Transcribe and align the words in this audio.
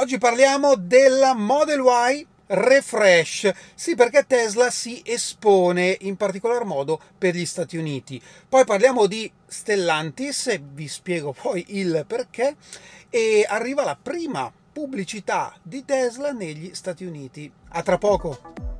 Oggi 0.00 0.16
parliamo 0.16 0.76
della 0.76 1.34
Model 1.34 1.80
Y 1.80 2.24
refresh. 2.46 3.50
Sì, 3.74 3.96
perché 3.96 4.26
Tesla 4.28 4.70
si 4.70 5.02
espone 5.04 5.96
in 6.02 6.16
particolar 6.16 6.62
modo 6.62 7.00
per 7.18 7.34
gli 7.34 7.44
Stati 7.44 7.76
Uniti. 7.76 8.22
Poi 8.48 8.64
parliamo 8.64 9.06
di 9.06 9.28
Stellantis 9.44 10.56
vi 10.72 10.86
spiego 10.86 11.32
poi 11.32 11.64
il 11.70 12.04
perché. 12.06 12.54
E 13.10 13.44
arriva 13.48 13.82
la 13.82 13.98
prima 14.00 14.52
pubblicità 14.72 15.52
di 15.64 15.84
Tesla 15.84 16.30
negli 16.30 16.76
Stati 16.76 17.04
Uniti. 17.04 17.50
A 17.70 17.82
tra 17.82 17.98
poco. 17.98 18.77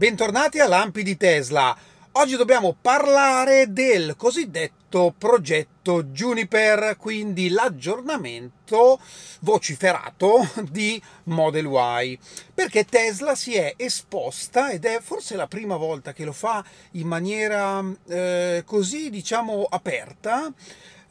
Bentornati 0.00 0.58
a 0.60 0.66
Lampi 0.66 1.02
di 1.02 1.18
Tesla. 1.18 1.76
Oggi 2.12 2.36
dobbiamo 2.36 2.74
parlare 2.80 3.70
del 3.70 4.16
cosiddetto 4.16 5.14
progetto 5.18 6.04
Juniper, 6.04 6.96
quindi 6.96 7.50
l'aggiornamento 7.50 8.98
vociferato 9.40 10.48
di 10.70 10.98
Model 11.24 11.66
Y, 11.66 12.18
perché 12.54 12.86
Tesla 12.86 13.34
si 13.34 13.56
è 13.56 13.74
esposta 13.76 14.70
ed 14.70 14.86
è 14.86 15.00
forse 15.02 15.36
la 15.36 15.46
prima 15.46 15.76
volta 15.76 16.14
che 16.14 16.24
lo 16.24 16.32
fa 16.32 16.64
in 16.92 17.06
maniera 17.06 17.84
eh, 18.08 18.62
così 18.64 19.10
diciamo 19.10 19.66
aperta 19.68 20.50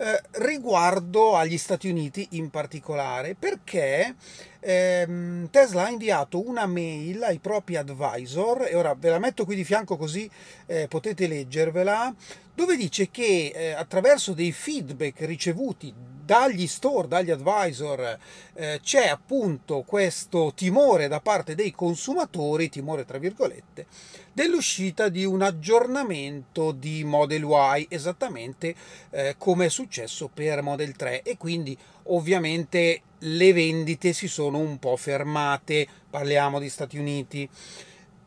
eh, 0.01 0.21
riguardo 0.43 1.35
agli 1.35 1.57
Stati 1.57 1.89
Uniti 1.89 2.25
in 2.31 2.49
particolare, 2.49 3.35
perché 3.35 4.15
Tesla 4.59 5.85
ha 5.85 5.89
inviato 5.89 6.45
una 6.45 6.65
mail 6.65 7.23
ai 7.23 7.39
propri 7.39 7.77
advisor, 7.77 8.67
e 8.69 8.75
ora 8.75 8.93
ve 8.93 9.09
la 9.09 9.19
metto 9.19 9.45
qui 9.45 9.55
di 9.55 9.63
fianco 9.63 9.95
così 9.95 10.29
eh, 10.65 10.87
potete 10.87 11.27
leggervela, 11.27 12.13
dove 12.53 12.75
dice 12.75 13.09
che 13.09 13.53
eh, 13.55 13.71
attraverso 13.71 14.33
dei 14.33 14.51
feedback 14.51 15.21
ricevuti 15.21 15.93
dagli 16.29 16.67
store, 16.67 17.07
dagli 17.07 17.31
advisor, 17.31 18.19
eh, 18.53 18.79
c'è 18.83 19.07
appunto 19.07 19.81
questo 19.81 20.51
timore 20.53 21.07
da 21.07 21.21
parte 21.21 21.55
dei 21.55 21.71
consumatori, 21.71 22.69
timore 22.69 23.03
tra 23.03 23.17
virgolette, 23.17 23.87
dell'uscita 24.31 25.09
di 25.09 25.25
un 25.25 25.41
aggiornamento 25.41 26.71
di 26.71 27.03
Model 27.03 27.47
Y, 27.49 27.87
esattamente 27.89 28.75
eh, 29.09 29.35
come 29.39 29.65
è 29.65 29.69
successo 29.69 30.29
per 30.31 30.61
Model 30.61 30.95
3 30.95 31.23
e 31.23 31.35
quindi 31.35 31.75
ovviamente 32.03 33.01
le 33.19 33.53
vendite 33.53 34.13
si 34.13 34.27
sono 34.27 34.57
un 34.59 34.79
po' 34.79 34.95
fermate, 34.95 35.87
parliamo 36.09 36.59
di 36.59 36.69
Stati 36.69 36.97
Uniti. 36.97 37.47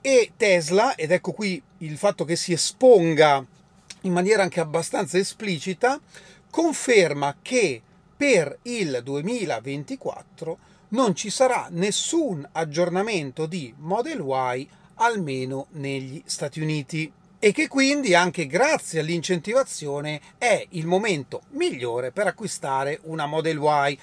E 0.01 0.33
Tesla, 0.37 0.95
ed 0.95 1.13
ecco 1.13 1.33
qui 1.33 1.63
il 1.79 1.97
fatto 1.97 2.25
che 2.25 2.37
si 2.37 2.53
esponga 2.53 3.45
in 4.03 4.13
maniera 4.13 4.43
anche 4.43 4.61
abbastanza 4.61 5.19
esplicita, 5.19 6.01
conferma 6.51 7.37
che 7.41 7.81
per 8.17 8.59
il 8.63 9.01
2024 9.03 10.59
non 10.89 11.15
ci 11.15 11.31
sarà 11.31 11.69
nessun 11.71 12.47
aggiornamento 12.53 13.47
di 13.47 13.73
Model 13.79 14.23
Y 14.25 14.69
almeno 14.97 15.67
negli 15.73 16.23
Stati 16.27 16.61
Uniti 16.61 17.11
e 17.39 17.51
che 17.51 17.67
quindi 17.67 18.15
anche 18.15 18.47
grazie 18.47 19.01
all'incentivazione 19.01 20.21
è 20.39 20.65
il 20.71 20.87
momento 20.87 21.43
migliore 21.51 22.13
per 22.13 22.29
acquistare 22.29 23.01
una 23.05 23.27
Model 23.27 23.59
Y. 23.61 23.99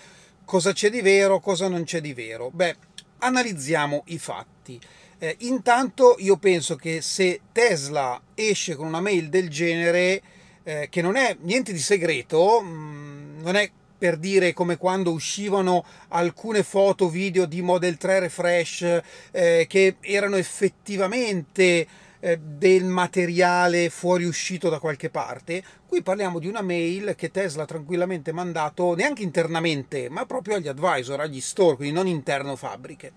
Cosa 0.49 0.73
c'è 0.73 0.89
di 0.89 1.01
vero, 1.01 1.39
cosa 1.39 1.67
non 1.67 1.83
c'è 1.83 2.01
di 2.01 2.11
vero? 2.11 2.49
Beh, 2.51 2.75
analizziamo 3.19 4.01
i 4.07 4.17
fatti. 4.17 4.81
Eh, 5.19 5.35
intanto 5.41 6.15
io 6.17 6.37
penso 6.37 6.75
che 6.75 7.01
se 7.01 7.41
Tesla 7.51 8.19
esce 8.33 8.75
con 8.75 8.87
una 8.87 8.99
mail 8.99 9.29
del 9.29 9.47
genere, 9.47 10.19
eh, 10.63 10.87
che 10.89 11.03
non 11.03 11.17
è 11.17 11.37
niente 11.41 11.71
di 11.71 11.77
segreto, 11.77 12.61
mh, 12.61 12.67
mm, 12.67 13.41
non 13.43 13.55
è 13.57 13.69
per 13.95 14.17
dire 14.17 14.53
come 14.53 14.77
quando 14.77 15.11
uscivano 15.11 15.85
alcune 16.07 16.63
foto 16.63 17.09
video 17.09 17.45
di 17.45 17.61
Model 17.61 17.97
3 17.97 18.21
Refresh 18.21 19.01
eh, 19.29 19.67
che 19.69 19.97
erano 19.99 20.37
effettivamente 20.37 21.85
eh, 22.19 22.37
del 22.37 22.85
materiale 22.85 23.89
fuoriuscito 23.89 24.69
da 24.69 24.79
qualche 24.79 25.09
parte. 25.09 25.63
Qui 25.85 26.01
parliamo 26.01 26.39
di 26.39 26.47
una 26.47 26.61
mail 26.61 27.15
che 27.15 27.31
Tesla 27.31 27.63
ha 27.63 27.65
tranquillamente 27.65 28.31
mandato 28.31 28.93
neanche 28.95 29.23
internamente, 29.23 30.09
ma 30.09 30.25
proprio 30.25 30.55
agli 30.55 30.67
advisor, 30.67 31.19
agli 31.19 31.41
store, 31.41 31.75
quindi 31.75 31.93
non 31.93 32.07
interno 32.07 32.55
fabbriche. 32.55 33.13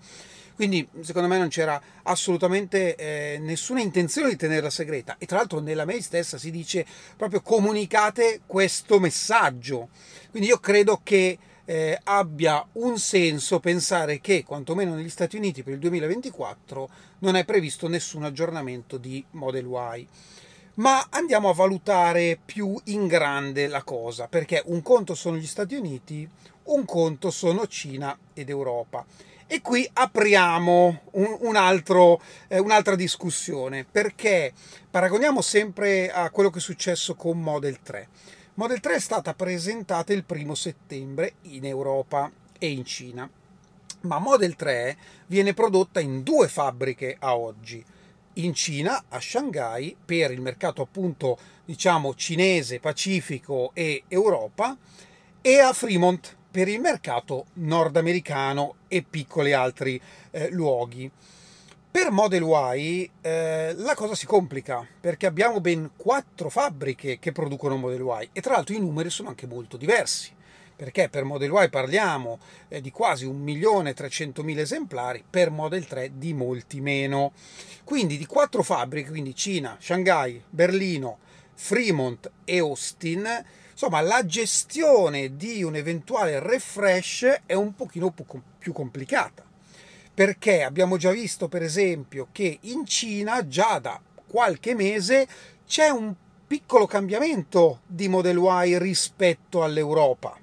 Quindi 0.55 0.87
secondo 1.01 1.27
me 1.27 1.37
non 1.37 1.47
c'era 1.47 1.81
assolutamente 2.03 2.95
eh, 2.95 3.39
nessuna 3.39 3.81
intenzione 3.81 4.29
di 4.29 4.35
tenerla 4.35 4.69
segreta 4.69 5.15
e 5.17 5.25
tra 5.25 5.37
l'altro 5.37 5.59
nella 5.59 5.83
mail 5.83 6.03
stessa 6.03 6.37
si 6.37 6.51
dice 6.51 6.85
proprio 7.17 7.41
comunicate 7.41 8.41
questo 8.45 8.99
messaggio. 8.99 9.89
Quindi 10.29 10.49
io 10.49 10.59
credo 10.59 11.01
che 11.03 11.37
eh, 11.65 11.97
abbia 12.03 12.65
un 12.73 12.97
senso 12.97 13.59
pensare 13.59 14.19
che 14.19 14.43
quantomeno 14.43 14.95
negli 14.95 15.09
Stati 15.09 15.37
Uniti 15.37 15.63
per 15.63 15.73
il 15.73 15.79
2024 15.79 16.89
non 17.19 17.35
è 17.35 17.45
previsto 17.45 17.87
nessun 17.87 18.23
aggiornamento 18.23 18.97
di 18.97 19.23
Model 19.31 19.65
Y. 19.65 20.07
Ma 20.75 21.07
andiamo 21.11 21.49
a 21.49 21.53
valutare 21.53 22.39
più 22.43 22.79
in 22.85 23.07
grande 23.07 23.67
la 23.67 23.83
cosa, 23.83 24.27
perché 24.27 24.61
un 24.65 24.81
conto 24.81 25.13
sono 25.13 25.37
gli 25.37 25.45
Stati 25.45 25.75
Uniti, 25.75 26.27
un 26.63 26.83
conto 26.85 27.29
sono 27.29 27.67
Cina 27.67 28.17
ed 28.33 28.49
Europa. 28.49 29.05
E 29.45 29.61
qui 29.61 29.87
apriamo 29.93 31.01
un, 31.11 31.37
un 31.41 31.55
altro, 31.55 32.19
eh, 32.47 32.57
un'altra 32.57 32.95
discussione, 32.95 33.85
perché 33.89 34.51
paragoniamo 34.89 35.41
sempre 35.41 36.09
a 36.09 36.31
quello 36.31 36.49
che 36.49 36.57
è 36.57 36.61
successo 36.61 37.13
con 37.13 37.39
Model 37.39 37.79
3. 37.81 38.07
Model 38.55 38.81
3 38.81 38.93
è 38.93 38.99
stata 38.99 39.33
presentata 39.33 40.13
il 40.13 40.25
primo 40.25 40.53
settembre 40.53 41.37
in 41.43 41.65
Europa 41.65 42.31
e 42.59 42.69
in 42.69 42.85
Cina, 42.85 43.27
ma 44.01 44.19
Model 44.19 44.55
3 44.55 44.95
viene 45.25 45.55
prodotta 45.55 45.99
in 45.99 46.21
due 46.21 46.47
fabbriche 46.47 47.15
a 47.17 47.35
oggi. 47.35 47.83
In 48.33 48.53
Cina, 48.53 49.05
a 49.09 49.19
Shanghai, 49.19 49.97
per 50.05 50.29
il 50.29 50.39
mercato 50.39 50.83
appunto 50.83 51.35
diciamo 51.65 52.13
cinese, 52.13 52.79
Pacifico 52.79 53.71
e 53.73 54.03
Europa, 54.07 54.77
e 55.41 55.59
a 55.59 55.73
Fremont 55.73 56.35
per 56.51 56.67
il 56.67 56.79
mercato 56.79 57.47
nordamericano 57.53 58.75
e 58.87 59.01
piccoli 59.01 59.53
altri 59.53 59.99
eh, 60.29 60.51
luoghi. 60.51 61.09
Per 61.93 62.09
Model 62.09 62.41
Y 62.41 63.07
eh, 63.21 63.75
la 63.77 63.93
cosa 63.93 64.15
si 64.15 64.25
complica 64.25 64.83
perché 64.99 65.27
abbiamo 65.27 65.61
ben 65.61 65.91
quattro 65.95 66.49
fabbriche 66.49 67.19
che 67.19 67.31
producono 67.31 67.77
Model 67.77 68.01
Y 68.01 68.29
e 68.33 68.41
tra 68.41 68.55
l'altro 68.55 68.73
i 68.73 68.79
numeri 68.79 69.11
sono 69.11 69.29
anche 69.29 69.45
molto 69.45 69.77
diversi 69.77 70.33
perché 70.75 71.07
per 71.09 71.23
Model 71.23 71.51
Y 71.53 71.69
parliamo 71.69 72.39
eh, 72.69 72.81
di 72.81 72.89
quasi 72.89 73.27
1.300.000 73.27 74.57
esemplari, 74.57 75.23
per 75.29 75.51
Model 75.51 75.85
3 75.85 76.13
di 76.15 76.33
molti 76.33 76.81
meno. 76.81 77.31
Quindi 77.83 78.17
di 78.17 78.25
quattro 78.25 78.63
fabbriche, 78.63 79.09
quindi 79.11 79.35
Cina, 79.35 79.77
Shanghai, 79.79 80.41
Berlino, 80.49 81.19
Fremont 81.53 82.31
e 82.43 82.57
Austin, 82.57 83.45
insomma 83.69 84.01
la 84.01 84.25
gestione 84.25 85.35
di 85.35 85.61
un 85.61 85.75
eventuale 85.75 86.39
refresh 86.39 87.41
è 87.45 87.53
un 87.53 87.75
pochino 87.75 88.11
più 88.57 88.73
complicata 88.73 89.51
perché 90.13 90.63
abbiamo 90.63 90.97
già 90.97 91.11
visto 91.11 91.47
per 91.47 91.63
esempio 91.63 92.27
che 92.31 92.59
in 92.61 92.85
Cina 92.85 93.47
già 93.47 93.79
da 93.79 93.99
qualche 94.27 94.75
mese 94.75 95.27
c'è 95.65 95.89
un 95.89 96.13
piccolo 96.45 96.85
cambiamento 96.85 97.81
di 97.87 98.07
Model 98.07 98.37
Y 98.37 98.77
rispetto 98.77 99.63
all'Europa 99.63 100.37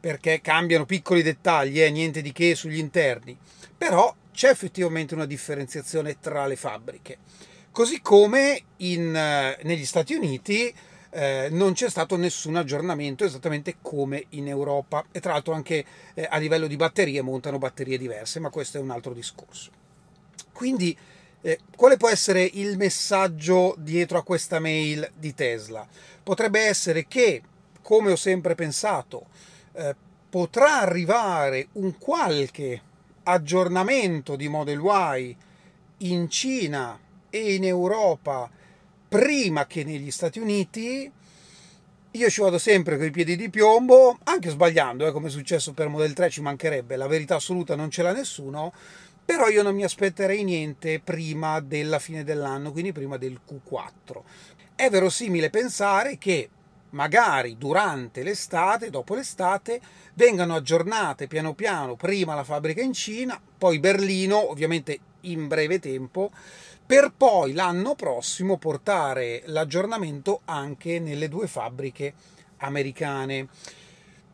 perché 0.00 0.40
cambiano 0.40 0.86
piccoli 0.86 1.22
dettagli, 1.22 1.80
eh, 1.80 1.90
niente 1.90 2.22
di 2.22 2.32
che 2.32 2.54
sugli 2.54 2.78
interni, 2.78 3.36
però 3.76 4.12
c'è 4.32 4.48
effettivamente 4.48 5.14
una 5.14 5.26
differenziazione 5.26 6.18
tra 6.18 6.46
le 6.46 6.56
fabbriche. 6.56 7.18
Così 7.70 8.00
come 8.00 8.62
in, 8.78 9.14
eh, 9.14 9.58
negli 9.62 9.84
Stati 9.84 10.14
Uniti 10.14 10.72
eh, 11.10 11.48
non 11.50 11.72
c'è 11.72 11.90
stato 11.90 12.16
nessun 12.16 12.56
aggiornamento 12.56 13.24
esattamente 13.24 13.76
come 13.82 14.26
in 14.30 14.48
Europa 14.48 15.04
e 15.10 15.20
tra 15.20 15.32
l'altro 15.32 15.54
anche 15.54 15.84
eh, 16.14 16.26
a 16.30 16.38
livello 16.38 16.66
di 16.66 16.76
batterie 16.76 17.20
montano 17.22 17.58
batterie 17.58 17.98
diverse, 17.98 18.40
ma 18.40 18.50
questo 18.50 18.78
è 18.78 18.80
un 18.80 18.90
altro 18.90 19.12
discorso. 19.12 19.70
Quindi 20.52 20.96
eh, 21.42 21.58
quale 21.74 21.96
può 21.96 22.08
essere 22.08 22.42
il 22.42 22.76
messaggio 22.76 23.74
dietro 23.78 24.18
a 24.18 24.22
questa 24.22 24.58
mail 24.58 25.10
di 25.16 25.34
Tesla? 25.34 25.86
Potrebbe 26.22 26.60
essere 26.60 27.06
che, 27.06 27.42
come 27.82 28.12
ho 28.12 28.16
sempre 28.16 28.54
pensato, 28.54 29.26
eh, 29.72 29.96
potrà 30.28 30.80
arrivare 30.80 31.68
un 31.72 31.98
qualche 31.98 32.82
aggiornamento 33.24 34.36
di 34.36 34.48
Model 34.48 34.80
Y 34.80 35.36
in 35.98 36.28
Cina 36.30 36.98
e 37.30 37.54
in 37.54 37.64
Europa 37.64 38.50
prima 39.10 39.66
che 39.66 39.82
negli 39.82 40.12
Stati 40.12 40.38
Uniti 40.38 41.10
io 42.12 42.30
ci 42.30 42.40
vado 42.40 42.58
sempre 42.58 42.96
con 42.96 43.06
i 43.06 43.10
piedi 43.10 43.34
di 43.34 43.50
piombo, 43.50 44.16
anche 44.22 44.50
sbagliando, 44.50 45.04
eh, 45.04 45.10
come 45.10 45.26
è 45.26 45.30
successo 45.30 45.72
per 45.72 45.88
Model 45.88 46.12
3, 46.12 46.30
ci 46.30 46.40
mancherebbe, 46.40 46.94
la 46.94 47.08
verità 47.08 47.34
assoluta 47.34 47.74
non 47.74 47.90
ce 47.90 48.02
l'ha 48.02 48.12
nessuno, 48.12 48.72
però 49.24 49.48
io 49.48 49.64
non 49.64 49.74
mi 49.74 49.82
aspetterei 49.82 50.44
niente 50.44 51.00
prima 51.00 51.58
della 51.58 51.98
fine 51.98 52.22
dell'anno, 52.22 52.70
quindi 52.70 52.92
prima 52.92 53.16
del 53.16 53.40
Q4. 53.48 54.22
È 54.76 54.88
verosimile 54.88 55.50
pensare 55.50 56.16
che 56.16 56.48
magari 56.90 57.58
durante 57.58 58.22
l'estate, 58.22 58.90
dopo 58.90 59.16
l'estate, 59.16 59.80
vengano 60.14 60.54
aggiornate 60.54 61.26
piano 61.26 61.54
piano 61.54 61.96
prima 61.96 62.36
la 62.36 62.44
fabbrica 62.44 62.80
in 62.80 62.92
Cina, 62.92 63.40
poi 63.58 63.80
Berlino, 63.80 64.50
ovviamente 64.50 64.98
in 65.22 65.48
breve 65.48 65.78
tempo, 65.78 66.30
per 66.90 67.12
poi 67.16 67.52
l'anno 67.52 67.94
prossimo 67.94 68.58
portare 68.58 69.42
l'aggiornamento 69.46 70.40
anche 70.46 70.98
nelle 70.98 71.28
due 71.28 71.46
fabbriche 71.46 72.14
americane. 72.56 73.46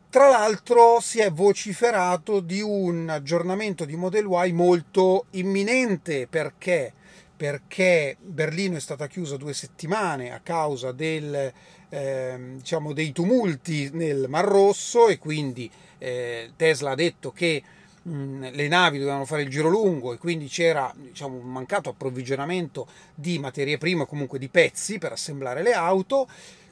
Tra 0.09 0.27
l'altro 0.27 0.99
si 0.99 1.19
è 1.19 1.31
vociferato 1.31 2.39
di 2.39 2.59
un 2.59 3.09
aggiornamento 3.09 3.85
di 3.85 3.95
Model 3.95 4.25
Y 4.27 4.53
molto 4.53 5.25
imminente 5.33 6.25
perché 6.25 6.93
perché 7.37 8.17
Berlino 8.19 8.75
è 8.75 8.79
stata 8.79 9.05
chiusa 9.05 9.37
due 9.37 9.53
settimane 9.53 10.33
a 10.33 10.39
causa 10.39 10.91
del, 10.91 11.53
eh, 11.89 12.39
diciamo, 12.55 12.91
dei 12.91 13.11
tumulti 13.11 13.91
nel 13.93 14.25
Mar 14.27 14.45
Rosso 14.45 15.09
e 15.09 15.19
quindi 15.19 15.69
eh, 15.99 16.53
Tesla 16.55 16.89
ha 16.89 16.95
detto 16.95 17.31
che 17.31 17.61
le 18.09 18.67
navi 18.67 18.99
dovevano 18.99 19.25
fare 19.25 19.41
il 19.41 19.49
giro 19.49 19.67
lungo 19.67 20.13
e 20.13 20.17
quindi 20.17 20.47
c'era 20.47 20.93
diciamo, 20.95 21.35
un 21.35 21.51
mancato 21.51 21.89
approvvigionamento 21.89 22.87
di 23.13 23.37
materie 23.37 23.77
prime, 23.77 24.05
comunque 24.05 24.39
di 24.39 24.47
pezzi 24.47 24.97
per 24.97 25.11
assemblare 25.11 25.61
le 25.61 25.73
auto, 25.73 26.27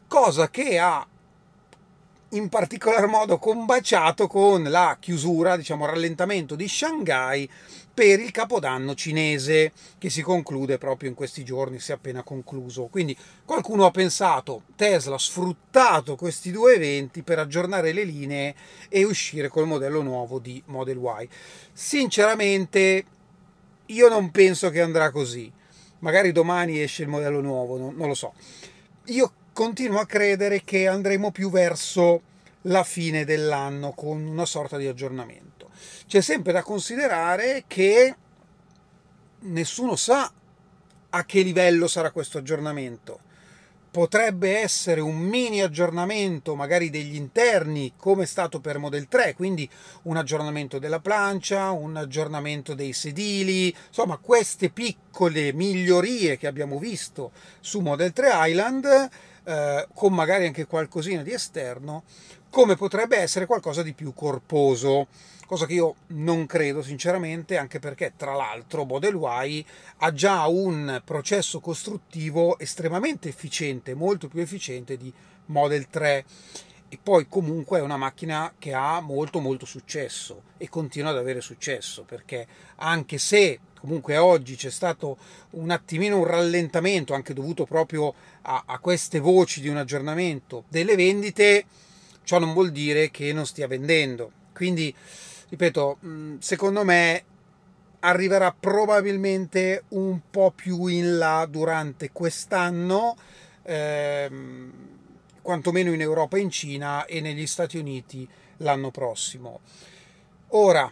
cosa 0.07 0.49
che 0.49 0.79
ha 0.79 1.05
in 2.35 2.49
particolar 2.49 3.07
modo 3.07 3.37
combaciato 3.37 4.27
con 4.27 4.63
la 4.63 4.97
chiusura, 4.99 5.55
diciamo 5.55 5.85
rallentamento 5.85 6.55
di 6.55 6.67
Shanghai 6.67 7.49
per 7.93 8.19
il 8.19 8.31
capodanno 8.31 8.93
cinese 8.93 9.71
che 9.97 10.09
si 10.09 10.21
conclude 10.21 10.77
proprio 10.77 11.07
in 11.07 11.15
questi 11.15 11.45
giorni, 11.45 11.79
si 11.79 11.91
è 11.91 11.93
appena 11.93 12.23
concluso. 12.23 12.87
Quindi 12.87 13.17
qualcuno 13.45 13.85
ha 13.85 13.91
pensato, 13.91 14.63
Tesla 14.75 15.15
ha 15.15 15.19
sfruttato 15.19 16.15
questi 16.15 16.51
due 16.51 16.75
eventi 16.75 17.23
per 17.23 17.39
aggiornare 17.39 17.93
le 17.93 18.03
linee 18.03 18.55
e 18.89 19.05
uscire 19.05 19.47
col 19.47 19.65
modello 19.65 20.01
nuovo 20.01 20.39
di 20.39 20.61
Model 20.65 20.97
Y. 20.97 21.29
Sinceramente 21.71 23.05
io 23.85 24.09
non 24.09 24.29
penso 24.31 24.69
che 24.71 24.81
andrà 24.81 25.09
così. 25.09 25.49
Magari 25.99 26.33
domani 26.33 26.81
esce 26.81 27.03
il 27.03 27.07
modello 27.07 27.39
nuovo, 27.39 27.77
non, 27.77 27.95
non 27.95 28.09
lo 28.09 28.13
so. 28.13 28.33
Io 29.05 29.31
continuo 29.55 30.01
a 30.01 30.05
credere 30.05 30.65
che 30.65 30.85
andremo 30.85 31.31
più 31.31 31.49
verso 31.49 32.21
la 32.63 32.83
fine 32.83 33.23
dell'anno 33.23 33.93
con 33.93 34.21
una 34.21 34.45
sorta 34.45 34.75
di 34.75 34.85
aggiornamento. 34.85 35.69
C'è 36.05 36.19
sempre 36.19 36.51
da 36.51 36.61
considerare 36.61 37.63
che 37.65 38.15
nessuno 39.39 39.95
sa 39.95 40.29
a 41.09 41.23
che 41.23 41.41
livello 41.41 41.87
sarà 41.87 42.11
questo 42.11 42.37
aggiornamento. 42.37 43.19
Potrebbe 43.91 44.57
essere 44.57 44.99
un 44.99 45.19
mini 45.19 45.61
aggiornamento, 45.61 46.53
magari 46.55 46.89
degli 46.89 47.15
interni, 47.15 47.93
come 47.95 48.23
è 48.23 48.25
stato 48.25 48.59
per 48.59 48.77
Model 48.77 49.07
3, 49.07 49.35
quindi 49.35 49.69
un 50.01 50.17
aggiornamento 50.17 50.79
della 50.79 50.99
plancia, 50.99 51.71
un 51.71 51.95
aggiornamento 51.95 52.73
dei 52.73 52.91
sedili, 52.91 53.73
insomma, 53.87 54.17
queste 54.17 54.69
piccole 54.69 55.53
migliorie 55.53 56.37
che 56.37 56.45
abbiamo 56.45 56.77
visto 56.77 57.31
su 57.61 57.79
Model 57.79 58.11
3 58.11 58.29
Island 58.33 59.09
eh, 59.45 59.87
con 59.93 60.13
magari 60.13 60.45
anche 60.45 60.65
qualcosina 60.65 61.21
di 61.21 61.31
esterno, 61.31 62.03
come 62.49 62.75
potrebbe 62.75 63.17
essere 63.17 63.45
qualcosa 63.45 63.83
di 63.83 63.93
più 63.93 64.13
corposo, 64.13 65.07
cosa 65.45 65.65
che 65.65 65.73
io 65.73 65.95
non 66.07 66.45
credo 66.45 66.81
sinceramente, 66.81 67.57
anche 67.57 67.79
perché 67.79 68.13
tra 68.17 68.33
l'altro 68.33 68.85
Model 68.85 69.15
Y 69.15 69.65
ha 69.97 70.11
già 70.13 70.45
un 70.47 71.01
processo 71.05 71.59
costruttivo 71.59 72.57
estremamente 72.59 73.29
efficiente, 73.29 73.93
molto 73.93 74.27
più 74.27 74.41
efficiente 74.41 74.97
di 74.97 75.11
Model 75.47 75.87
3 75.87 76.25
e 76.89 76.99
poi 77.01 77.27
comunque 77.27 77.79
è 77.79 77.81
una 77.81 77.97
macchina 77.97 78.53
che 78.59 78.73
ha 78.73 78.99
molto 79.01 79.39
molto 79.39 79.65
successo 79.65 80.43
e 80.57 80.69
continua 80.69 81.09
ad 81.09 81.17
avere 81.17 81.41
successo 81.41 82.03
perché 82.03 82.47
anche 82.77 83.17
se 83.17 83.59
comunque 83.79 84.17
oggi 84.17 84.55
c'è 84.55 84.69
stato 84.69 85.17
un 85.51 85.71
attimino 85.71 86.17
un 86.19 86.25
rallentamento 86.25 87.13
anche 87.13 87.33
dovuto 87.33 87.65
proprio 87.65 88.13
a, 88.43 88.63
a 88.65 88.79
queste 88.79 89.19
voci 89.19 89.61
di 89.61 89.67
un 89.67 89.77
aggiornamento 89.77 90.65
delle 90.67 90.95
vendite 90.95 91.65
ciò 92.25 92.39
non 92.39 92.51
vuol 92.51 92.71
dire 92.71 93.09
che 93.11 93.31
non 93.31 93.45
stia 93.45 93.67
vendendo. 93.67 94.31
Quindi 94.53 94.93
ripeto 95.49 95.99
mm, 96.03 96.37
secondo 96.39 96.83
me 96.83 97.23
arriverà 97.99 98.53
probabilmente 98.57 99.83
un 99.89 100.19
po' 100.29 100.51
più 100.53 100.87
in 100.87 101.17
là 101.17 101.47
durante 101.49 102.11
quest'anno 102.11 103.15
ehm, 103.63 104.71
quantomeno 105.45 105.93
in 105.93 106.01
Europa 106.01 106.37
e 106.37 106.39
in 106.39 106.49
Cina 106.49 107.05
e 107.05 107.21
negli 107.21 107.45
Stati 107.45 107.77
Uniti 107.77 108.27
l'anno 108.57 108.89
prossimo. 108.89 109.59
Ora, 110.49 110.91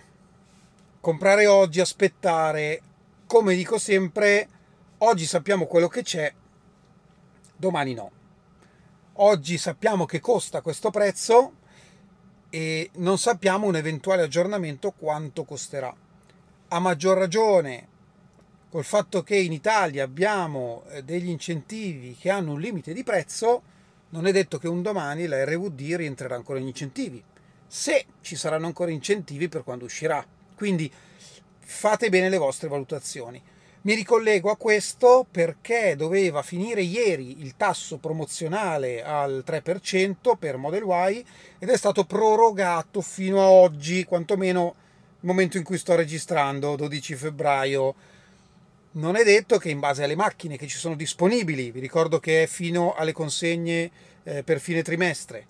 comprare 1.00 1.48
oggi, 1.48 1.80
aspettare, 1.80 2.80
come 3.26 3.56
dico 3.56 3.80
sempre, 3.80 4.48
oggi 5.00 5.26
sappiamo 5.26 5.66
quello 5.66 5.88
che 5.88 6.04
c'è, 6.04 6.32
domani 7.56 7.96
no. 7.96 8.12
Oggi 9.14 9.58
sappiamo 9.58 10.06
che 10.06 10.20
costa 10.20 10.62
questo 10.62 10.92
prezzo 10.92 11.54
e 12.52 12.92
non 12.98 13.18
sappiamo 13.18 13.66
un 13.66 13.76
eventuale 13.76 14.22
aggiornamento 14.22 14.92
quanto 14.92 15.46
costerà. 15.46 15.92
A 16.68 16.80
maggior 16.80 17.18
ragione 17.18 17.88
col 18.70 18.84
fatto 18.84 19.24
che 19.24 19.36
in 19.36 19.52
Italia 19.52 20.04
abbiamo 20.04 20.84
eh, 20.90 21.04
degli 21.04 21.30
incentivi 21.30 22.16
che 22.16 22.30
hanno 22.30 22.52
un 22.52 22.60
limite 22.60 22.94
di 22.94 23.04
prezzo, 23.04 23.72
non 24.14 24.28
è 24.28 24.32
detto 24.32 24.60
che 24.60 24.68
un 24.68 24.84
domani 24.84 25.26
la 25.26 25.44
RVD 25.44 25.96
rientrerà 25.96 26.36
ancora 26.36 26.60
in 26.60 26.68
incentivi, 26.68 27.22
se 27.66 28.06
ci 28.22 28.36
saranno 28.36 28.68
ancora 28.68 28.92
incentivi 28.92 29.50
per 29.50 29.64
quando 29.64 29.86
uscirà. 29.86 30.24
Quindi 30.56 30.92
fate 31.60 32.10
bene 32.10 32.30
le 32.30 32.38
vostre 32.38 32.68
valutazioni. 32.70 33.42
Mi 33.82 33.96
ricollego 33.96 34.52
a 34.52 34.56
questo 34.56 35.26
perché 35.30 35.96
doveva 35.98 36.44
finire 36.44 36.82
ieri 36.82 37.42
il 37.42 37.58
tasso 37.58 37.98
promozionale 37.98 39.04
al 39.04 39.44
3% 39.46 40.38
per 40.38 40.58
Model 40.58 40.84
Y 40.86 41.26
ed 41.58 41.70
è 41.70 41.76
stato 41.76 42.06
prorogato 42.06 43.02
fino 43.02 43.42
a 43.42 43.50
oggi, 43.50 44.06
quantomeno 44.06 44.76
il 45.20 45.28
momento 45.28 45.58
in 45.58 45.64
cui 45.64 45.78
sto 45.78 45.96
registrando, 45.96 46.76
12 46.76 47.16
febbraio 47.16 47.96
non 48.94 49.16
è 49.16 49.24
detto 49.24 49.58
che 49.58 49.70
in 49.70 49.80
base 49.80 50.04
alle 50.04 50.16
macchine 50.16 50.58
che 50.58 50.68
ci 50.68 50.78
sono 50.78 50.96
disponibili, 50.96 51.72
vi 51.72 51.80
ricordo 51.80 52.20
che 52.20 52.44
è 52.44 52.48
fino 52.48 52.94
alle 52.94 53.12
consegne 53.12 53.90
eh, 54.24 54.44
per 54.44 54.60
fine 54.60 54.82
trimestre, 54.82 55.46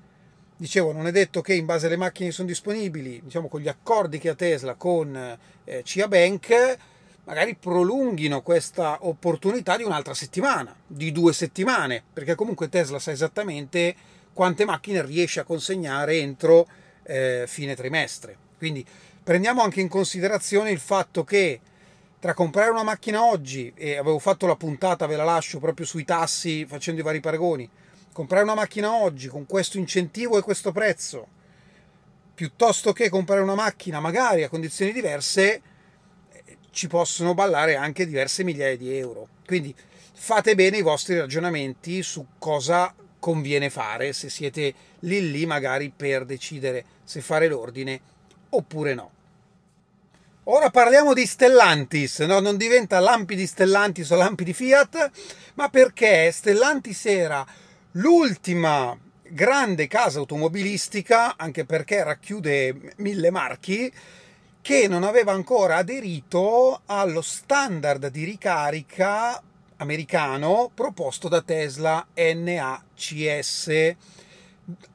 dicevo, 0.58 0.92
non 0.92 1.08
è 1.08 1.12
detto 1.12 1.42
che 1.42 1.54
in 1.54 1.66
base 1.66 1.88
alle 1.88 1.98
macchine 1.98 2.30
che 2.30 2.34
sono 2.34 2.48
disponibili, 2.48 3.22
diciamo 3.24 3.48
con 3.48 3.62
gli 3.62 3.68
accordi 3.68 4.18
che 4.18 4.30
ha 4.30 4.36
Tesla 4.36 4.76
con 4.76 5.38
eh, 5.66 5.82
CIA 5.84 6.08
Bank, 6.08 6.78
magari 7.26 7.56
prolunghino 7.56 8.42
questa 8.42 8.98
opportunità 9.02 9.78
di 9.78 9.84
un'altra 9.84 10.14
settimana, 10.14 10.76
di 10.86 11.12
due 11.12 11.34
settimane, 11.34 12.04
perché 12.12 12.36
comunque 12.36 12.70
Tesla 12.70 13.00
sa 13.00 13.12
esattamente 13.12 13.96
quante 14.34 14.66
macchine 14.66 15.06
riesce 15.06 15.40
a 15.40 15.44
consegnare 15.44 16.18
entro 16.18 16.68
eh, 17.04 17.46
fine 17.48 17.76
trimestre. 17.76 18.38
Quindi 18.58 18.86
prendiamo 19.24 19.62
anche 19.62 19.82
in 19.82 19.88
considerazione 19.88 20.72
il 20.72 20.80
fatto 20.80 21.24
che 21.24 21.60
tra 22.20 22.34
comprare 22.34 22.70
una 22.70 22.84
macchina 22.84 23.26
oggi, 23.26 23.74
e 23.76 23.98
avevo 23.98 24.18
fatto 24.18 24.48
la 24.48 24.56
puntata, 24.56 25.08
ve 25.08 25.18
la 25.18 25.26
lascio 25.26 25.60
proprio 25.60 25.86
sui 25.86 26.06
tassi 26.06 26.66
facendo 26.66 27.02
i 27.02 27.04
vari 27.04 27.20
paragoni, 27.20 27.70
comprare 28.14 28.44
una 28.44 28.54
macchina 28.54 28.94
oggi 28.94 29.28
con 29.28 29.46
questo 29.46 29.78
incentivo 29.78 30.38
e 30.38 30.42
questo 30.42 30.72
prezzo, 30.72 31.28
piuttosto 32.34 32.94
che 32.94 33.10
comprare 33.10 33.42
una 33.42 33.56
macchina 33.56 34.00
magari 34.00 34.44
a 34.44 34.50
condizioni 34.50 34.94
diverse, 34.94 35.62
ci 36.72 36.88
possono 36.88 37.34
ballare 37.34 37.76
anche 37.76 38.06
diverse 38.06 38.44
migliaia 38.44 38.78
di 38.78 38.96
euro. 38.96 39.28
Quindi 39.46 39.76
fate 40.14 40.56
bene 40.56 40.78
i 40.78 40.82
vostri 40.82 41.18
ragionamenti 41.18 42.02
su 42.02 42.26
cosa 42.38 42.94
conviene 43.20 43.70
fare, 43.70 44.14
se 44.14 44.30
siete 44.30 44.74
lì 45.00 45.32
lì 45.32 45.46
magari 45.46 45.92
per 45.96 46.26
decidere 46.26 46.86
se 47.04 47.22
fare 47.22 47.48
l'ordine 47.48 48.00
oppure 48.50 48.94
no. 48.94 49.12
Ora 50.48 50.70
parliamo 50.70 51.14
di 51.14 51.26
Stellantis, 51.26 52.20
no? 52.20 52.42
non 52.42 52.58
diventa 52.58 53.00
lampi 53.00 53.36
di 53.36 53.48
Stellantis 53.48 54.10
o 54.10 54.18
lampi 54.18 54.44
di 54.44 54.54
Fiat, 54.54 55.12
ma 55.54 55.70
perché 55.70 56.30
Stellantis 56.32 57.06
era 57.06 57.46
l'ultima 57.94 58.98
grande 59.24 59.88
casa 59.88 60.20
automobilistica, 60.20 61.36
anche 61.38 61.66
perché 61.66 62.04
racchiude 62.04 62.94
mille 62.98 63.32
marchi, 63.32 63.92
che 64.62 64.88
non 64.88 65.04
aveva 65.04 65.34
ancora 65.34 65.78
aderito 65.78 66.82
allo 66.86 67.22
standard 67.22 68.08
di 68.08 68.24
ricarica 68.24 69.42
americano 69.78 70.72
proposto 70.74 71.28
da 71.28 71.42
Tesla 71.42 72.08
NACS, 72.14 73.96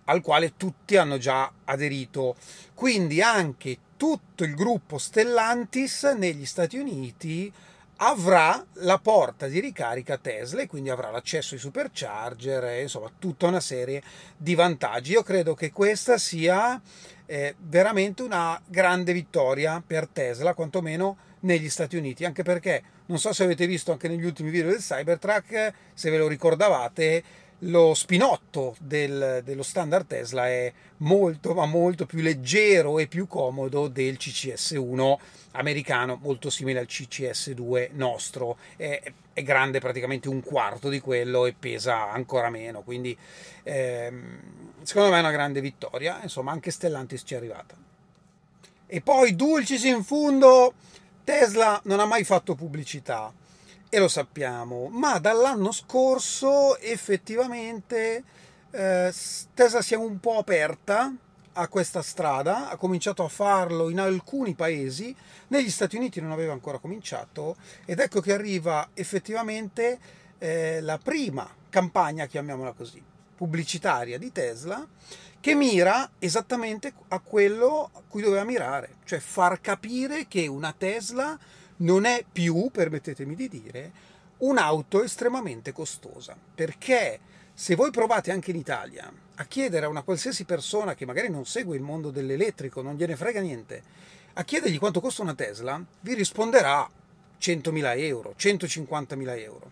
al 0.05 0.23
quale 0.23 0.57
tutti 0.57 0.97
hanno 0.97 1.19
già 1.19 1.53
aderito. 1.65 2.37
Quindi 2.73 3.21
anche 3.21 3.79
tutto 3.99 4.45
il 4.45 4.55
gruppo 4.55 4.97
Stellantis 4.97 6.05
negli 6.17 6.47
Stati 6.47 6.79
Uniti 6.79 7.53
avrà 8.01 8.65
la 8.75 8.99
porta 8.99 9.47
di 9.49 9.61
ricarica 9.61 10.19
Tesla 10.19 10.63
e 10.63 10.67
quindi 10.67 10.91
avrà 10.91 11.11
l'accesso 11.11 11.55
ai 11.55 11.61
supercharger 11.61 12.65
e 12.65 12.83
insomma 12.83 13.11
tutta 13.19 13.47
una 13.47 13.61
serie 13.61 14.03
di 14.37 14.55
vantaggi. 14.55 15.13
Io 15.13 15.23
credo 15.23 15.55
che 15.55 15.73
questa 15.73 16.17
sia 16.19 16.81
eh, 17.27 17.55
veramente 17.59 18.23
una 18.23 18.61
grande 18.67 19.13
vittoria 19.13 19.83
per 19.85 20.07
Tesla, 20.09 20.55
quantomeno 20.55 21.17
negli 21.41 21.69
Stati 21.69 21.97
Uniti, 21.97 22.25
anche 22.25 22.43
perché 22.43 22.83
non 23.07 23.19
so 23.19 23.33
se 23.33 23.45
avete 23.45 23.67
visto 23.67 23.91
anche 23.91 24.09
negli 24.09 24.25
ultimi 24.25 24.51
video 24.51 24.71
del 24.71 24.81
Cybertruck, 24.81 25.73
se 25.95 26.11
ve 26.11 26.19
lo 26.19 26.29
ricordavate, 26.29 27.25
lo 27.63 27.95
spinotto 27.95 28.77
del, 28.79 29.43
dello 29.45 29.63
standard 29.63 30.07
Tesla 30.07 30.47
è 30.47 30.73
molto 30.99 31.55
ma 31.55 31.67
molto 31.67 32.07
più 32.07 32.21
leggero 32.21 32.99
e 32.99 33.07
più 33.09 33.27
comodo 33.27 33.89
del 33.89 34.15
CCS1 34.15 35.17
americano 35.53 36.19
molto 36.21 36.51
simile 36.51 36.79
al 36.81 36.87
CCS2 36.89 37.91
nostro. 37.93 38.59
È, 38.77 39.13
è 39.33 39.43
grande 39.43 39.81
praticamente 39.81 40.29
un 40.29 40.43
quarto 40.43 40.89
di 40.89 41.01
quello 41.01 41.47
e 41.47 41.55
pesa 41.59 42.11
ancora 42.11 42.51
meno 42.51 42.83
quindi 42.83 43.17
ehm, 43.65 44.41
secondo 44.83 45.11
me 45.11 45.17
è 45.17 45.21
una 45.21 45.33
grande 45.33 45.61
vittoria. 45.61 46.21
Insomma 46.23 46.53
anche 46.53 46.71
Stellantis 46.71 47.23
ci 47.25 47.35
è 47.35 47.37
arrivata. 47.39 47.75
E 48.87 49.01
poi 49.01 49.35
dulcis 49.35 49.83
in 49.85 50.03
fundo 50.05 50.75
Tesla 51.25 51.81
non 51.85 52.01
ha 52.01 52.07
mai 52.07 52.25
fatto 52.25 52.55
pubblicità 52.55 53.33
e 53.91 53.99
lo 53.99 54.09
sappiamo, 54.09 54.89
ma 54.89 55.19
dall'anno 55.19 55.73
scorso 55.73 56.79
effettivamente 56.79 58.23
eh, 58.71 59.13
Tesla 59.55 59.81
si 59.81 59.95
è 59.95 59.97
un 59.97 60.21
po' 60.21 60.39
aperta 60.39 61.15
a 61.53 61.69
questa 61.69 62.03
strada, 62.03 62.69
ha 62.69 62.77
cominciato 62.77 63.25
a 63.25 63.29
farlo 63.29 63.89
in 63.89 63.99
alcuni 63.99 64.55
paesi, 64.55 65.15
negli 65.49 65.71
Stati 65.71 65.97
Uniti 65.97 66.21
non 66.21 66.31
aveva 66.31 66.53
ancora 66.53 66.79
cominciato 66.79 67.57
ed 67.85 67.99
ecco 67.99 68.21
che 68.21 68.33
arriva 68.33 68.91
effettivamente 68.95 69.99
eh, 70.39 70.81
la 70.83 70.99
prima 70.99 71.49
campagna, 71.69 72.27
chiamiamola 72.27 72.73
così, 72.73 73.03
pubblicitaria 73.35 74.19
di 74.19 74.31
Tesla 74.31 74.87
che 75.41 75.55
mira 75.55 76.11
esattamente 76.19 76.93
a 77.09 77.21
quello 77.21 77.91
a 77.93 78.03
cui 78.07 78.23
doveva 78.23 78.45
mirare, 78.45 78.97
cioè 79.05 79.19
far 79.19 79.61
capire 79.61 80.27
che 80.27 80.47
una 80.47 80.75
Tesla 80.77 81.39
non 81.79 82.05
è 82.05 82.25
più, 82.31 82.71
permettetemi 82.73 83.35
di 83.35 83.49
dire, 83.49 83.93
un'auto 84.39 85.03
estremamente 85.03 85.73
costosa. 85.73 86.37
Perché 86.55 87.21
se 87.53 87.75
voi 87.75 87.91
provate 87.91 88.31
anche 88.31 88.51
in 88.51 88.57
Italia 88.57 89.13
a 89.35 89.45
chiedere 89.45 89.87
a 89.87 89.89
una 89.89 90.03
qualsiasi 90.03 90.45
persona 90.45 90.95
che 90.95 91.07
magari 91.07 91.29
non 91.29 91.45
segue 91.45 91.77
il 91.77 91.83
mondo 91.83 92.11
dell'elettrico, 92.11 92.83
non 92.83 92.97
gliene 92.97 93.17
frega 93.17 93.41
niente, 93.41 93.83
a 94.35 94.45
chiedergli 94.45 94.79
quanto 94.79 95.01
costa 95.01 95.23
una 95.23 95.35
Tesla, 95.35 95.83
vi 96.01 96.15
risponderà 96.15 96.89
100.000 97.41 97.99
euro, 97.99 98.35
150.000 98.39 99.39
euro. 99.41 99.71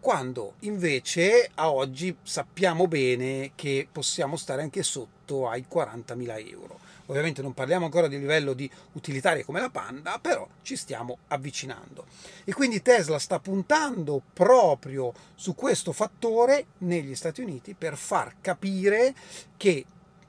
Quando 0.00 0.54
invece 0.60 1.50
a 1.54 1.70
oggi 1.70 2.14
sappiamo 2.22 2.86
bene 2.86 3.52
che 3.54 3.88
possiamo 3.90 4.36
stare 4.36 4.62
anche 4.62 4.82
sotto 4.82 5.48
ai 5.48 5.64
40.000 5.68 6.48
euro. 6.48 6.78
Ovviamente 7.06 7.42
non 7.42 7.52
parliamo 7.52 7.84
ancora 7.84 8.08
di 8.08 8.18
livello 8.18 8.52
di 8.54 8.70
utilitarie 8.92 9.44
come 9.44 9.60
la 9.60 9.70
Panda, 9.70 10.18
però 10.20 10.46
ci 10.62 10.76
stiamo 10.76 11.18
avvicinando. 11.28 12.06
E 12.44 12.52
quindi 12.52 12.82
Tesla 12.82 13.18
sta 13.18 13.38
puntando 13.40 14.22
proprio 14.32 15.12
su 15.34 15.54
questo 15.54 15.92
fattore 15.92 16.66
negli 16.78 17.14
Stati 17.14 17.42
Uniti 17.42 17.74
per 17.74 17.96
far 17.96 18.36
capire 18.40 19.14
che 19.56 19.84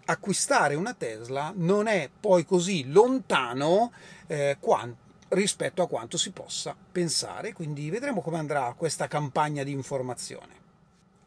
acquistare 0.05 0.75
una 0.75 0.93
Tesla 0.93 1.51
non 1.55 1.87
è 1.87 2.09
poi 2.19 2.45
così 2.45 2.89
lontano 2.91 3.91
eh, 4.27 4.57
quanto 4.59 5.03
rispetto 5.29 5.81
a 5.81 5.87
quanto 5.87 6.17
si 6.17 6.31
possa 6.31 6.75
pensare, 6.91 7.51
quindi 7.51 7.89
vedremo 7.89 8.21
come 8.21 8.37
andrà 8.37 8.73
questa 8.77 9.07
campagna 9.07 9.63
di 9.63 9.71
informazione. 9.71 10.64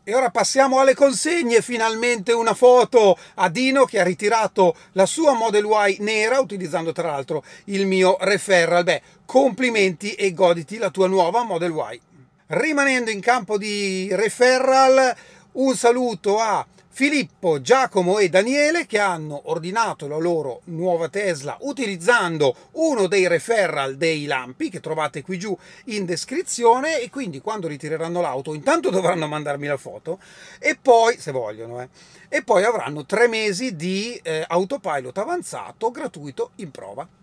E 0.09 0.15
ora 0.15 0.31
passiamo 0.31 0.79
alle 0.79 0.95
consegne, 0.95 1.61
finalmente 1.61 2.33
una 2.33 2.55
foto 2.55 3.19
a 3.35 3.51
Dino 3.51 3.85
che 3.85 4.01
ha 4.01 4.05
ritirato 4.05 4.75
la 4.93 5.05
sua 5.05 5.35
Model 5.35 5.67
Y 5.67 5.99
nera 5.99 6.41
utilizzando 6.41 6.93
tra 6.93 7.11
l'altro 7.11 7.45
il 7.65 7.85
mio 7.85 8.17
referral. 8.21 8.85
Beh, 8.85 9.03
complimenti 9.27 10.15
e 10.15 10.33
goditi 10.33 10.79
la 10.79 10.89
tua 10.89 11.09
nuova 11.09 11.43
Model 11.43 11.73
Y. 11.93 12.01
Rimanendo 12.47 13.11
in 13.11 13.21
campo 13.21 13.59
di 13.59 14.09
referral, 14.13 15.15
un 15.53 15.77
saluto 15.77 16.39
a 16.39 16.67
Filippo, 16.99 17.61
Giacomo 17.61 18.19
e 18.19 18.29
Daniele 18.29 18.85
che 18.85 18.99
hanno 18.99 19.43
ordinato 19.51 20.09
la 20.09 20.17
loro 20.17 20.63
nuova 20.65 21.09
Tesla 21.09 21.57
utilizzando 21.61 22.57
uno 22.73 23.07
dei 23.07 23.29
referral 23.29 23.97
dei 23.97 24.25
lampi 24.25 24.69
che 24.69 24.81
trovate 24.81 25.23
qui 25.23 25.39
giù 25.39 25.57
in 25.85 26.05
descrizione 26.05 27.01
e 27.01 27.09
quindi 27.09 27.41
quando 27.41 27.69
ritireranno 27.69 28.21
l'auto 28.21 28.53
intanto 28.53 28.91
dovranno 28.91 29.29
mandarmi 29.29 29.69
la 29.69 29.77
foto 29.77 30.19
e 30.59 30.77
poi, 30.77 31.17
se 31.21 31.31
vogliono, 31.31 31.81
eh, 31.83 31.89
e 32.29 32.43
poi 32.43 32.65
avranno 32.65 33.07
tre 33.07 33.29
mesi 33.29 33.77
di 33.77 34.19
eh, 34.21 34.45
autopilot 34.49 35.17
avanzato 35.19 35.93
gratuito 35.93 36.51
in 36.57 36.73
prova. 36.73 37.18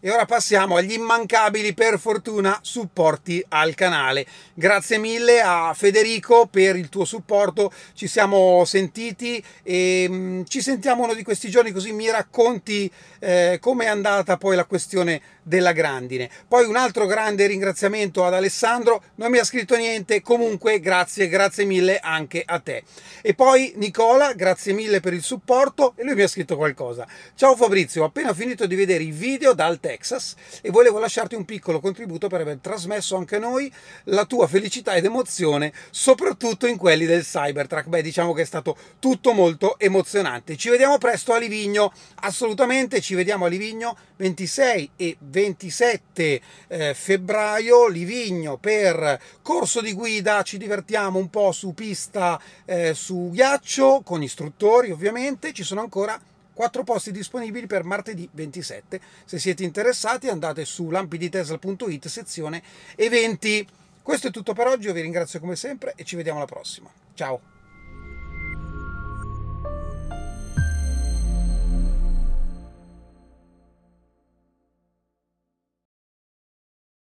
E 0.00 0.12
ora 0.12 0.26
passiamo 0.26 0.76
agli 0.76 0.92
immancabili, 0.92 1.74
per 1.74 1.98
fortuna, 1.98 2.56
supporti 2.62 3.44
al 3.48 3.74
canale. 3.74 4.24
Grazie 4.54 4.96
mille 4.96 5.40
a 5.40 5.74
Federico 5.74 6.46
per 6.46 6.76
il 6.76 6.88
tuo 6.88 7.04
supporto, 7.04 7.72
ci 7.94 8.06
siamo 8.06 8.64
sentiti 8.64 9.42
e 9.64 10.06
mm, 10.08 10.42
ci 10.46 10.60
sentiamo 10.60 11.02
uno 11.02 11.14
di 11.14 11.24
questi 11.24 11.50
giorni 11.50 11.72
così 11.72 11.90
mi 11.90 12.08
racconti 12.08 12.88
eh, 13.18 13.58
come 13.60 13.86
è 13.86 13.88
andata 13.88 14.36
poi 14.36 14.54
la 14.54 14.66
questione 14.66 15.20
della 15.48 15.72
grandine. 15.72 16.30
Poi 16.46 16.66
un 16.66 16.76
altro 16.76 17.06
grande 17.06 17.46
ringraziamento 17.46 18.24
ad 18.24 18.34
Alessandro, 18.34 19.02
non 19.16 19.30
mi 19.30 19.38
ha 19.38 19.44
scritto 19.44 19.76
niente, 19.76 20.20
comunque 20.20 20.78
grazie, 20.78 21.26
grazie 21.26 21.64
mille 21.64 21.98
anche 21.98 22.42
a 22.44 22.60
te. 22.60 22.84
E 23.22 23.34
poi 23.34 23.72
Nicola, 23.76 24.34
grazie 24.34 24.74
mille 24.74 25.00
per 25.00 25.14
il 25.14 25.22
supporto 25.22 25.94
e 25.96 26.04
lui 26.04 26.14
mi 26.14 26.22
ha 26.22 26.28
scritto 26.28 26.56
qualcosa. 26.56 27.06
Ciao 27.34 27.56
Fabrizio, 27.56 28.02
ho 28.02 28.06
appena 28.06 28.34
finito 28.34 28.66
di 28.66 28.76
vedere 28.76 29.02
i 29.02 29.10
video 29.10 29.54
dal 29.54 29.80
Texas 29.80 30.34
e 30.60 30.70
volevo 30.70 30.98
lasciarti 30.98 31.34
un 31.34 31.46
piccolo 31.46 31.80
contributo 31.80 32.28
per 32.28 32.42
aver 32.42 32.58
trasmesso 32.60 33.16
anche 33.16 33.36
a 33.36 33.40
noi 33.40 33.72
la 34.04 34.26
tua 34.26 34.46
felicità 34.46 34.94
ed 34.94 35.06
emozione, 35.06 35.72
soprattutto 35.90 36.66
in 36.66 36.76
quelli 36.76 37.06
del 37.06 37.24
Cybertruck. 37.24 37.86
Beh, 37.86 38.02
diciamo 38.02 38.34
che 38.34 38.42
è 38.42 38.44
stato 38.44 38.76
tutto 38.98 39.32
molto 39.32 39.78
emozionante. 39.78 40.56
Ci 40.56 40.68
vediamo 40.68 40.98
presto 40.98 41.32
a 41.32 41.38
Livigno, 41.38 41.92
assolutamente 42.16 43.00
ci 43.00 43.14
vediamo 43.14 43.46
a 43.46 43.48
Livigno 43.48 43.96
26 44.16 44.90
e 44.96 45.16
27 45.38 46.40
eh, 46.66 46.94
febbraio, 46.94 47.86
Livigno 47.86 48.56
per 48.56 49.20
corso 49.40 49.80
di 49.80 49.92
guida, 49.92 50.42
ci 50.42 50.58
divertiamo 50.58 51.20
un 51.20 51.30
po' 51.30 51.52
su 51.52 51.74
pista 51.74 52.40
eh, 52.64 52.92
su 52.92 53.30
ghiaccio 53.30 54.02
con 54.04 54.24
istruttori 54.24 54.90
ovviamente, 54.90 55.52
ci 55.52 55.62
sono 55.62 55.80
ancora 55.80 56.20
quattro 56.52 56.82
posti 56.82 57.12
disponibili 57.12 57.68
per 57.68 57.84
martedì 57.84 58.28
27. 58.32 59.00
Se 59.24 59.38
siete 59.38 59.62
interessati 59.62 60.28
andate 60.28 60.64
su 60.64 60.90
lampiditesla.it 60.90 62.08
sezione 62.08 62.60
eventi. 62.96 63.64
Questo 64.02 64.28
è 64.28 64.30
tutto 64.32 64.54
per 64.54 64.66
oggi, 64.66 64.88
io 64.88 64.92
vi 64.92 65.02
ringrazio 65.02 65.38
come 65.38 65.54
sempre 65.54 65.92
e 65.94 66.02
ci 66.02 66.16
vediamo 66.16 66.38
alla 66.38 66.48
prossima. 66.48 66.90
Ciao! 67.14 67.57